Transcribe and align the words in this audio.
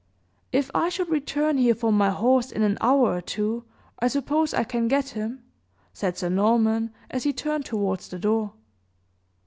"If 0.51 0.71
I 0.73 0.89
should 0.89 1.09
return 1.09 1.59
here 1.59 1.75
for 1.75 1.93
my 1.93 2.09
horse 2.09 2.51
in 2.51 2.63
an 2.63 2.79
hour 2.81 3.13
or 3.13 3.21
two, 3.21 3.65
I 3.99 4.07
suppose 4.07 4.51
I 4.51 4.63
can 4.63 4.87
get 4.87 5.09
him?" 5.09 5.43
sad 5.93 6.17
Sir 6.17 6.29
Norman, 6.29 6.89
as 7.11 7.21
he 7.23 7.33
turned 7.33 7.65
toward 7.65 7.99
the 7.99 8.17
door. 8.17 8.53